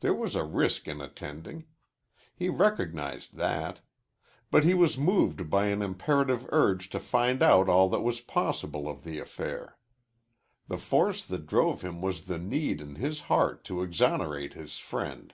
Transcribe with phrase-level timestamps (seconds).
[0.00, 1.64] There was a risk in attending.
[2.36, 3.80] He recognized that.
[4.50, 8.86] But he was moved by an imperative urge to find out all that was possible
[8.86, 9.78] of the affair.
[10.68, 15.32] The force that drove him was the need in his heart to exonerate his friend.